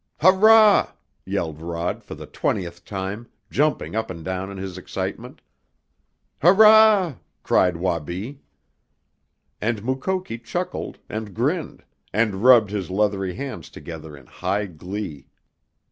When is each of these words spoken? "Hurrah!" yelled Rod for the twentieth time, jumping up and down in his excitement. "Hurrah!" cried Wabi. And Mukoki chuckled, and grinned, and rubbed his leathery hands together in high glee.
"Hurrah!" 0.19 0.93
yelled 1.25 1.61
Rod 1.61 2.03
for 2.03 2.15
the 2.15 2.25
twentieth 2.25 2.83
time, 2.83 3.27
jumping 3.51 3.95
up 3.95 4.09
and 4.09 4.25
down 4.25 4.49
in 4.49 4.57
his 4.57 4.75
excitement. 4.75 5.41
"Hurrah!" 6.41 7.17
cried 7.43 7.77
Wabi. 7.77 8.39
And 9.61 9.83
Mukoki 9.85 10.39
chuckled, 10.39 10.97
and 11.07 11.35
grinned, 11.35 11.83
and 12.11 12.41
rubbed 12.43 12.71
his 12.71 12.89
leathery 12.89 13.35
hands 13.35 13.69
together 13.69 14.17
in 14.17 14.25
high 14.25 14.65
glee. 14.65 15.27